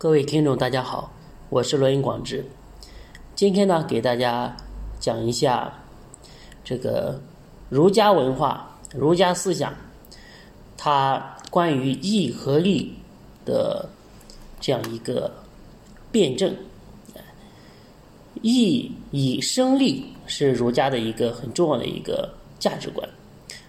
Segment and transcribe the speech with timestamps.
[0.00, 1.12] 各位听众，大家好，
[1.48, 2.44] 我是罗云广志。
[3.34, 4.56] 今天呢，给大家
[5.00, 5.72] 讲一下
[6.62, 7.20] 这个
[7.68, 9.74] 儒家文化、儒家思想，
[10.76, 12.94] 它关于义和利
[13.44, 13.88] 的
[14.60, 15.32] 这样一个
[16.12, 16.54] 辩证。
[18.40, 23.08] 义以生利是儒家的一个很重要的一个价值观，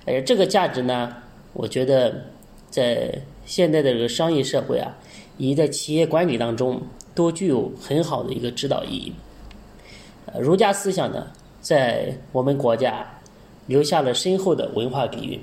[0.05, 1.11] 而这个价值呢，
[1.53, 2.23] 我觉得
[2.69, 4.95] 在现在的这个商业社会啊。
[5.39, 6.79] 以在企业管理当中
[7.15, 9.13] 都具有很好的一个指导意义。
[10.37, 11.27] 儒家思想呢，
[11.61, 13.03] 在我们国家
[13.65, 15.39] 留下了深厚的文化底蕴，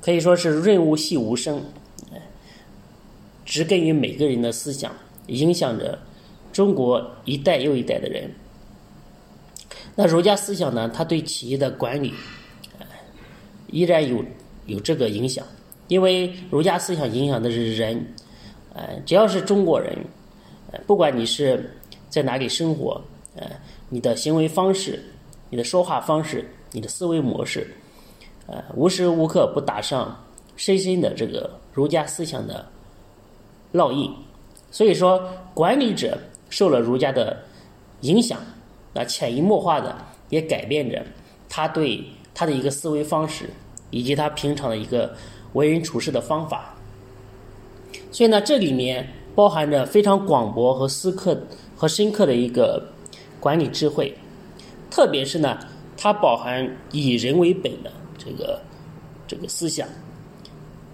[0.00, 1.60] 可以说是润物细无声，
[3.44, 4.94] 植根于每个人的思想，
[5.26, 5.98] 影响着
[6.52, 8.30] 中国一代又一代的人。
[9.96, 12.14] 那儒家思想呢，它对企业的管理
[13.68, 14.24] 依然有
[14.66, 15.44] 有这个影响。
[15.88, 18.06] 因为儒家思想影响的是人，
[18.74, 19.96] 呃，只要是中国人，
[20.70, 21.74] 呃，不管你是
[22.10, 23.00] 在哪里生活，
[23.34, 23.50] 呃，
[23.88, 25.02] 你的行为方式、
[25.48, 27.66] 你的说话方式、你的思维模式，
[28.46, 30.14] 呃，无时无刻不打上
[30.56, 32.66] 深深的这个儒家思想的
[33.72, 34.14] 烙印。
[34.70, 36.18] 所以说，管理者
[36.50, 37.34] 受了儒家的
[38.02, 38.38] 影响，
[38.92, 39.96] 那潜移默化的
[40.28, 41.02] 也改变着
[41.48, 43.48] 他对他的一个思维方式，
[43.90, 45.16] 以及他平常的一个。
[45.54, 46.74] 为人处事的方法，
[48.12, 51.40] 所以呢，这里面包含着非常广博和深刻
[51.74, 52.86] 和深刻的一个
[53.40, 54.14] 管理智慧，
[54.90, 55.58] 特别是呢，
[55.96, 58.60] 它包含以人为本的这个
[59.26, 59.88] 这个思想，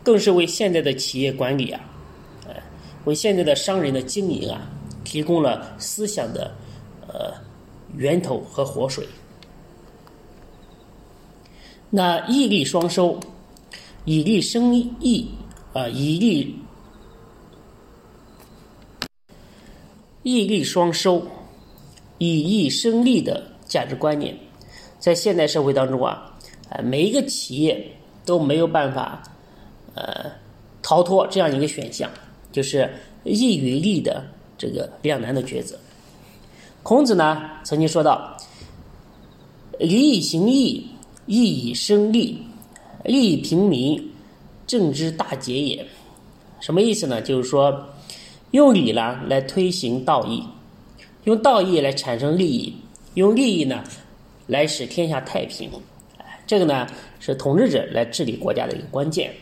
[0.03, 1.81] 更是为现在的企业管理啊，
[2.47, 2.55] 呃，
[3.05, 4.71] 为现在的商人的经营啊，
[5.03, 6.53] 提供了思想的
[7.09, 7.35] 呃
[7.97, 9.05] 源头和活水。
[11.91, 13.19] 那毅力双收。
[14.05, 15.27] 以利生义
[15.73, 16.55] 啊，以利
[20.23, 21.27] 义利双收，
[22.19, 24.37] 以义生利的价值观念，
[24.99, 26.37] 在现代社会当中啊，
[26.69, 27.93] 啊，每一个企业
[28.27, 29.23] 都没有办法
[29.95, 30.31] 呃
[30.83, 32.11] 逃脱这样一个选项，
[32.53, 32.91] 就是
[33.25, 34.23] 义与利的
[34.59, 35.79] 这个两难的抉择。
[36.83, 38.37] 孔子呢曾经说到
[39.81, 40.87] ：“礼以行义，
[41.27, 42.39] 义以生利。”
[43.05, 44.11] 利益平民，
[44.67, 45.87] 政之大节也。
[46.61, 47.21] 什么意思呢？
[47.21, 47.89] 就是说，
[48.53, 50.43] 用礼呢来推行道义，
[51.25, 52.75] 用道义来产生利益，
[53.15, 53.85] 用利益呢
[54.47, 55.71] 来使天下太平。
[56.47, 56.87] 这个呢
[57.21, 59.33] 是统治者来治理国家的一个关键。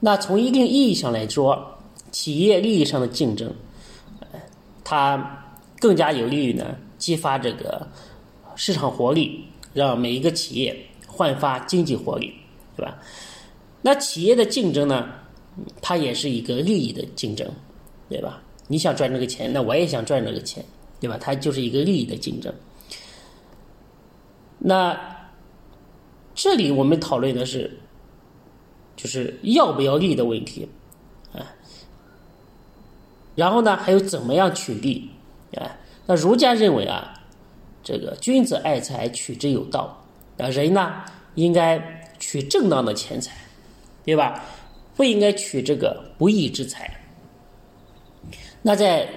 [0.00, 1.78] 那从一定意义上来说，
[2.10, 3.50] 企业利益上的竞争，
[4.84, 5.46] 它
[5.80, 7.86] 更加有利于呢激发这个
[8.56, 10.76] 市场活力，让每一个企业。
[11.12, 12.34] 焕发经济活力，
[12.76, 12.98] 对吧？
[13.82, 15.06] 那企业的竞争呢？
[15.82, 17.46] 它也是一个利益的竞争，
[18.08, 18.42] 对吧？
[18.68, 20.64] 你想赚这个钱，那我也想赚这个钱，
[20.98, 21.18] 对吧？
[21.20, 22.50] 它就是一个利益的竞争。
[24.58, 24.98] 那
[26.34, 27.78] 这里我们讨论的是，
[28.96, 30.66] 就是要不要利的问题
[31.34, 31.44] 啊。
[33.34, 35.10] 然后呢，还有怎么样取利
[35.56, 35.76] 啊？
[36.06, 37.12] 那儒家认为啊，
[37.82, 40.01] 这个君子爱财，取之有道。
[40.42, 40.92] 啊，人呢
[41.36, 41.80] 应该
[42.18, 43.32] 取正当的钱财，
[44.04, 44.42] 对吧？
[44.96, 46.98] 不应该取这个不义之财。
[48.60, 49.08] 那在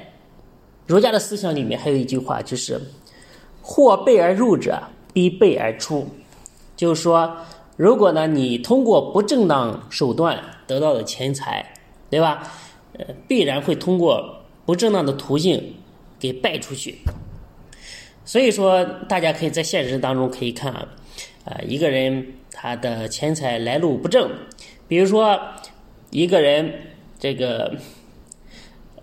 [0.87, 2.79] 儒家的思想里面，还有一句话，就是
[3.61, 4.81] “或备而入者，
[5.13, 6.07] 必备而出”。
[6.77, 7.35] 就是说，
[7.75, 11.73] 如果呢你通过不正当手段得到的钱财，
[12.09, 12.49] 对吧？
[12.93, 15.75] 呃，必然会通过不正当的途径
[16.17, 16.99] 给败出去。
[18.25, 20.87] 所以说，大家可以在现实当中可以看啊。
[21.45, 24.31] 啊，一个人他的钱财来路不正，
[24.87, 25.39] 比如说
[26.09, 26.73] 一个人
[27.19, 27.77] 这个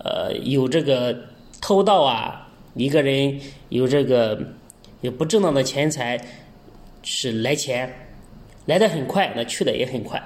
[0.00, 1.16] 呃有这个
[1.60, 4.54] 偷盗啊，一个人有这个
[5.02, 6.20] 有不正当的钱财
[7.04, 8.08] 是来钱
[8.66, 10.20] 来的很快，那去的也很快。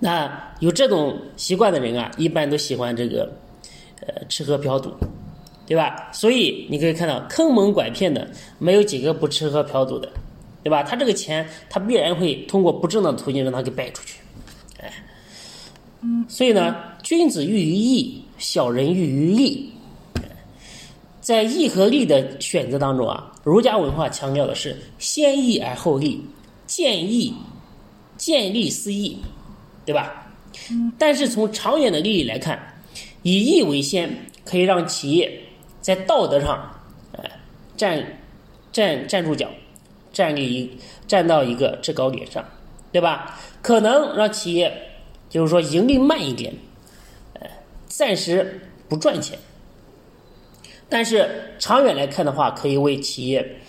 [0.00, 3.32] 那有这种习惯的人啊，一般都喜欢这个
[4.04, 4.92] 呃吃喝嫖赌，
[5.70, 6.10] 对吧？
[6.12, 8.28] 所以你可以看到坑蒙拐骗的
[8.58, 10.10] 没有几个不吃喝嫖赌的。
[10.62, 10.82] 对吧？
[10.82, 14.18] 他这个钱，他必然会通过不正当途径让他给败出去，
[14.78, 14.92] 哎，
[16.28, 19.72] 所以呢，君子喻于义，小人喻于利。
[21.22, 26.22] 在义和利的选择当中啊，儒家文化强调的是先义而后利，
[26.66, 27.32] 见义
[28.18, 29.16] 见利思义，
[29.86, 30.30] 对吧？
[30.98, 32.60] 但是从长远的利益来看，
[33.22, 34.14] 以义为先，
[34.44, 35.40] 可以让企业
[35.94, 36.70] 在道德上，
[37.18, 37.30] 哎，
[37.76, 38.20] 站
[38.72, 39.48] 站站住脚。
[40.12, 40.76] 站立一
[41.06, 42.44] 站到一个制高点上，
[42.90, 43.38] 对吧？
[43.62, 44.90] 可能让企业
[45.28, 46.52] 就是说盈利慢一点，
[47.34, 47.48] 呃
[47.86, 49.38] 暂时不赚钱，
[50.88, 53.60] 但是长远来看的话，可以为企业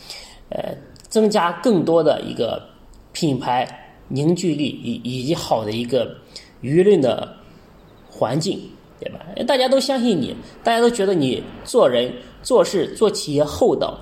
[0.49, 0.75] 呃
[1.07, 2.69] 增加更多的一个
[3.13, 6.17] 品牌凝聚力以以及好的一个
[6.63, 7.37] 舆论的
[8.09, 8.71] 环境，
[9.01, 9.25] 对吧？
[9.47, 12.13] 大家都相信你，大家都觉得你做人
[12.43, 13.99] 做事做企业厚道，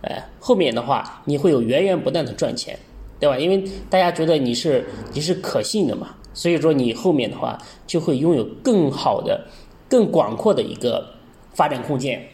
[0.00, 2.78] 哎，后面的话你会有源源不断的赚钱，
[3.20, 3.38] 对吧？
[3.38, 6.14] 因为大家觉得你是你是可信的嘛。
[6.34, 9.46] 所以说，你后面的话就会拥有更好的、
[9.86, 11.06] 更广阔的一个
[11.52, 12.26] 发展空间。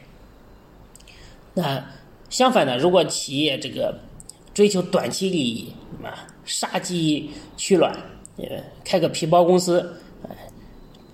[1.52, 1.84] 那
[2.30, 3.98] 相反呢，如果企业这个
[4.54, 5.72] 追求短期利益
[6.04, 7.92] 啊，杀鸡取卵，
[8.36, 8.44] 呃，
[8.84, 9.96] 开个皮包公司，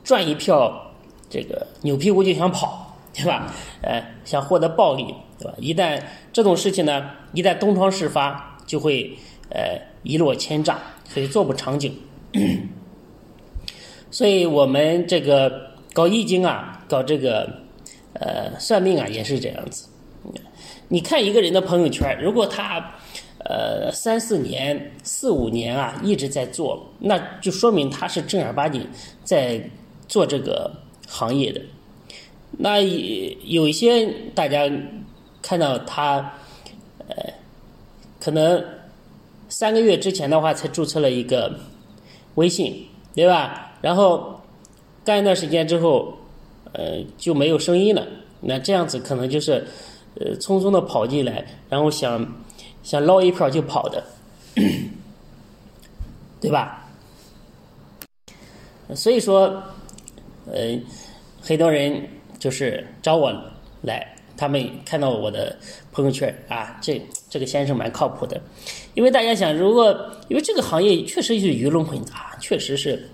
[0.05, 0.93] 赚一票
[1.29, 3.53] 这个牛屁股就想跑，对吧？
[3.83, 5.55] 呃，想获得暴利，对吧？
[5.59, 6.01] 一旦
[6.33, 9.17] 这种事情呢，一旦东窗事发，就会
[9.51, 10.79] 呃一落千丈，
[11.09, 11.91] 所以做不长久。
[14.11, 17.51] 所以我们这个搞易经啊，搞这个
[18.13, 19.89] 呃算命啊，也是这样子。
[20.89, 22.95] 你看一个人的朋友圈，如果他
[23.45, 28.87] 呃三四年、四五年啊一直在做，那就说明他是正儿八经
[29.25, 29.61] 在
[30.09, 30.71] 做这个
[31.09, 31.61] 行业的。
[32.59, 34.71] 那有一些大家
[35.43, 36.33] 看到他
[37.09, 37.33] 呃
[38.21, 38.65] 可能
[39.49, 41.59] 三个月之前的话才注册了一个。
[42.37, 42.85] 微信，
[43.15, 43.79] 对吧？
[43.81, 44.41] 然后
[45.05, 46.19] 干一段时间之后，
[46.73, 48.05] 呃，就没有声音了。
[48.41, 49.65] 那这样子可能就是，
[50.19, 52.27] 呃，匆匆的跑进来，然后想
[52.83, 54.03] 想捞一票就跑的，
[56.41, 56.89] 对吧？
[58.97, 59.63] 所以说，
[60.51, 60.79] 呃，
[61.41, 62.03] 很多人
[62.39, 63.33] 就是找我
[63.83, 64.11] 来。
[64.37, 65.57] 他们看到我的
[65.93, 67.01] 朋友圈啊，这
[67.31, 68.41] 这个先生蛮靠谱的，
[68.95, 69.97] 因为大家想，如果
[70.29, 73.09] 因为这个行业确实是鱼龙混杂，确实是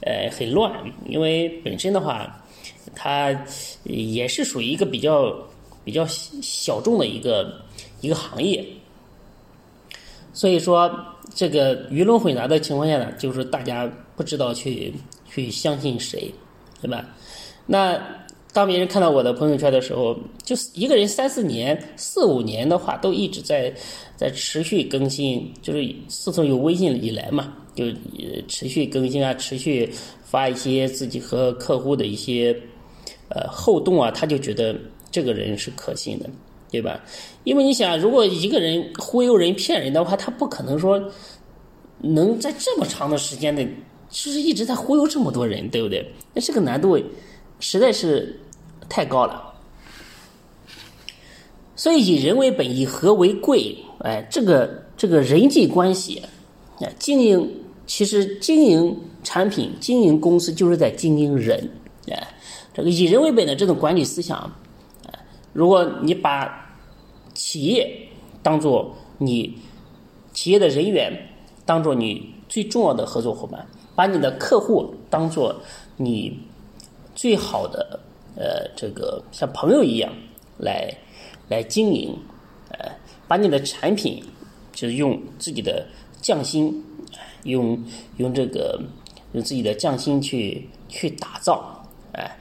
[0.00, 0.72] 呃很乱，
[1.06, 2.44] 因为本身的话，
[2.92, 3.30] 它
[3.84, 5.32] 也是属于一个比较
[5.84, 7.54] 比较小众的一个
[8.00, 8.66] 一个行业，
[10.32, 10.92] 所以说
[11.36, 14.92] 这个鱼龙混杂的情况下呢，就是大家不知道去
[15.30, 16.34] 去相信谁，
[16.84, 17.08] 对吧？
[17.66, 17.98] 那。
[18.54, 23.74] 当别人看到我的朋友圈的时候，就是一个人三四年、四五年的话，都一直在
[24.14, 27.86] 在持续更新，就是自从有微信以来嘛，就
[28.46, 29.90] 持续更新啊，持续
[30.22, 32.56] 发一些自己和客户的一些
[33.28, 34.76] 呃互动啊，他就觉得
[35.10, 36.30] 这个人是可信的，
[36.70, 37.00] 对吧？
[37.42, 41.02] 因为你想，如果一个人忽悠人、骗人的话，他不可能说
[41.98, 43.68] 能在这么长的时间内，
[44.14, 46.14] 就是一直在忽悠这么多人，对不对？
[46.32, 46.96] 那这个难度
[47.58, 48.40] 实在是。
[48.86, 49.54] 太高了，
[51.74, 53.78] 所以以人为本，以和为贵。
[54.00, 56.22] 哎，这个这个人际关系，
[56.80, 57.50] 啊，经营
[57.86, 61.70] 其实经营产品、经营公司就是在经营人。
[62.08, 62.28] 哎，
[62.74, 64.38] 这个以人为本的这种管理思想，
[65.10, 65.18] 哎，
[65.54, 66.76] 如果你把
[67.32, 68.08] 企业
[68.42, 69.58] 当做你
[70.34, 71.10] 企业的人员，
[71.64, 75.54] 当做你最重要的合作伙伴，把你的客户当做
[75.96, 76.38] 你
[77.14, 78.00] 最好的。
[78.36, 80.12] 呃，这个像朋友一样
[80.58, 80.92] 来
[81.48, 82.18] 来经营，
[82.70, 82.90] 呃，
[83.28, 84.20] 把你的产品
[84.72, 85.86] 就是用自己的
[86.20, 86.84] 匠心，
[87.44, 87.80] 用
[88.16, 88.82] 用这个
[89.34, 92.36] 用自己的匠心去去打造，哎，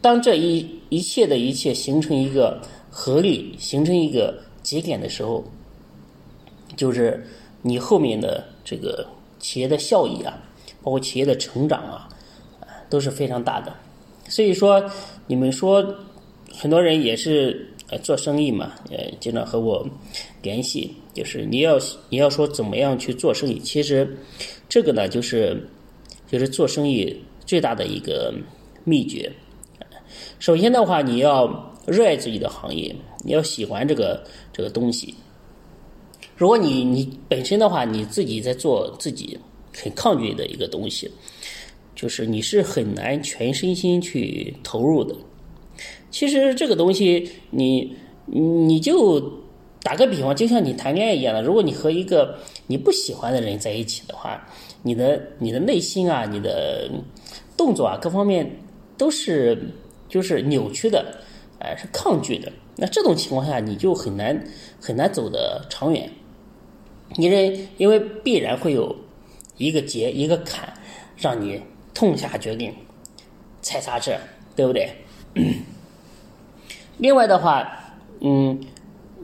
[0.00, 5.44] 当这一一切的一切形成一个合力，形成一个节点的时候，
[6.78, 7.26] 就是
[7.62, 9.06] 你后面的这个
[9.38, 10.38] 企业的效益啊，
[10.82, 12.08] 包括企业的成长啊，
[12.88, 13.72] 都是非常大的。
[14.28, 14.82] 所以说，
[15.26, 15.84] 你们说
[16.52, 19.86] 很多人也是呃做生意嘛，呃经常和我
[20.40, 24.16] 联系，就是你要你要说怎么样去做生意，其实
[24.68, 25.68] 这个呢就是
[26.28, 28.32] 就是做生意最大的一个
[28.84, 29.30] 秘诀。
[30.38, 35.14] 首先的话，你要热爱自己的行业，你要喜欢这个这个东西。
[36.40, 39.38] 如果你你本身的话，你自己在做自己
[39.76, 41.10] 很抗拒的一个东西。
[41.94, 45.14] 就是你是很难全身心去投入的。
[46.10, 47.94] 其实这个东西，你
[48.24, 49.20] 你就
[49.82, 51.42] 打个比方，就像你谈恋爱一样的。
[51.42, 54.42] 如果你和一个你不喜欢的人在一起的话，
[54.82, 56.90] 你的你的内心啊，你的
[57.54, 58.50] 动作啊，各方面
[58.96, 59.62] 都是
[60.08, 61.04] 就是扭曲的，
[61.58, 62.50] 哎，是抗拒的。
[62.76, 64.42] 那这种情况下，你就很难
[64.80, 66.10] 很难走得长远。
[67.16, 68.96] 你这因为必然会有
[69.56, 70.72] 一个结一个坎，
[71.16, 71.60] 让你。
[71.92, 72.72] 痛下决定，
[73.60, 74.12] 踩刹车，
[74.56, 74.90] 对不对？
[76.96, 77.68] 另外的话，
[78.20, 78.58] 嗯，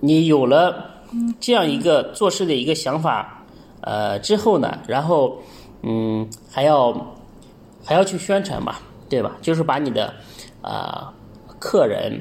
[0.01, 1.05] 你有了
[1.41, 3.47] 这样一个做事的一个想法，
[3.81, 5.39] 呃，之后呢，然后，
[5.85, 7.17] 嗯，还要
[7.83, 8.75] 还要去宣传嘛，
[9.09, 9.39] 对吧？
[9.41, 10.13] 就是把你的
[10.61, 11.15] 啊
[11.59, 12.21] 客人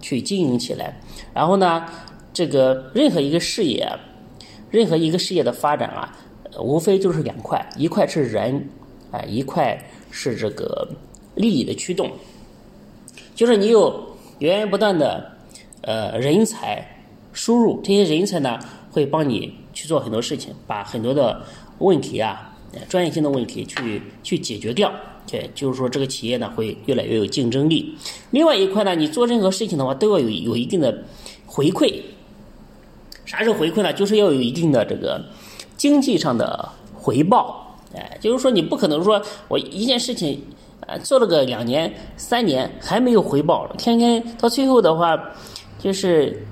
[0.00, 0.98] 去经营起来，
[1.32, 1.86] 然后呢，
[2.32, 3.88] 这个任何一个事业，
[4.72, 6.12] 任何一个事业的发展啊，
[6.58, 8.68] 无非就是两块，一块是人，
[9.12, 10.88] 啊，一块是这个
[11.36, 12.10] 利益的驱动，
[13.36, 15.30] 就是你有源源不断的
[15.82, 16.84] 呃人才
[17.32, 18.58] 输入，这些人才呢
[18.90, 21.40] 会帮你去做很多事情，把很多的
[21.78, 22.48] 问题啊。
[22.88, 24.90] 专业性的问题去去解决掉，
[25.30, 27.94] 对，就是说这个企业呢会越来越有竞争力。
[28.30, 31.04] 另外一块呢，你做任何事情的话都要有有一定的
[31.44, 32.00] 回馈。
[33.32, 33.90] 啥是回馈呢？
[33.90, 35.24] 就是要有一定的这个
[35.78, 37.78] 经济上的回报。
[37.94, 40.44] 哎，就是说你不可能说我一件事情
[40.86, 45.18] 啊做了个两年三年还没有回报，天天到最后的话
[45.78, 46.46] 就是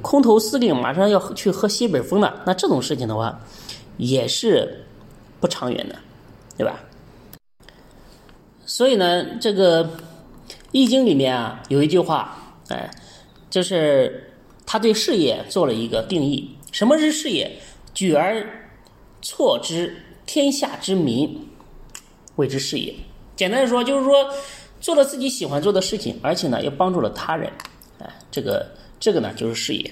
[0.00, 2.42] 空头司令马上要去喝西北风了。
[2.46, 3.40] 那这种事情的话
[3.96, 4.82] 也是。
[5.40, 5.94] 不长远的，
[6.56, 6.80] 对吧？
[8.64, 9.84] 所以呢，这个
[10.72, 12.90] 《易经》里面啊有一句话，哎，
[13.50, 14.32] 就是
[14.74, 17.48] 他对事业做了一个定义：什么是事业？
[17.94, 18.44] 举而
[19.22, 21.32] 错之，天下之民
[22.34, 22.92] 谓之事业。
[23.36, 24.28] 简单的说，就是说
[24.80, 27.48] 做了自己喜欢做的事情，而且呢又帮助了他人，
[28.00, 29.88] 哎，这个这个呢就是事业。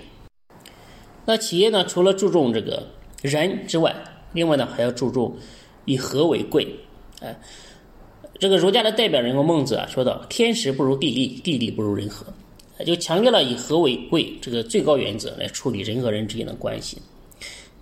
[1.27, 2.85] 那企业呢，除了注重这个
[3.23, 3.95] 人之外，
[4.33, 5.37] 另外呢，还要注重
[5.85, 6.67] 以和为贵，
[7.21, 7.39] 哎，
[8.41, 12.27] 这个儒家的代表人物孟子啊，说到天时不如地利，地利不如人和，
[12.85, 16.99] 就强调了以和为贵这个最高原则来处理人和人之间的关系。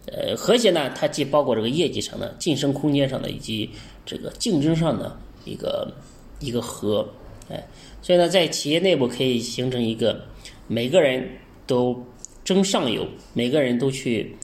[0.07, 3.71] 呃，和谐呢，它既包括这个业绩上的、晋升空间上的，以及
[4.05, 5.93] 这个竞争上的一个
[6.41, 7.09] 一个和，
[7.49, 7.67] 哎，
[8.03, 10.25] 所以呢，在企业内部可以形成一个
[10.67, 11.29] 每个人
[11.67, 12.05] 都
[12.45, 14.37] 争上游，每个人都去。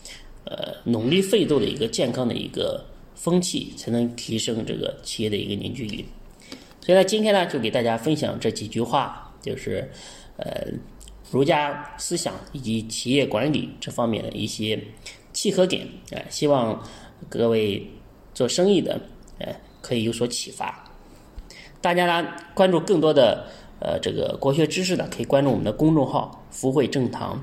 [0.48, 2.80] 呃，努力奋斗的一个健康的一个
[3.16, 6.06] 风气，才能提升这个企业的一个凝聚力。
[6.80, 9.90] 所以呢，今天呢，就给大家分享这几句话，就是
[10.36, 10.72] 呃，
[11.30, 14.82] 儒家思想以及企业管理这方面的一些
[15.32, 15.88] 契合点。
[16.10, 16.82] 呃，希望
[17.28, 17.90] 各位
[18.34, 19.00] 做生意的，
[19.38, 20.84] 呃，可以有所启发。
[21.80, 23.46] 大家呢，关注更多的
[23.80, 27.42] 呃这个国学知识呢，可以关注我们的公众号“福慧正堂”。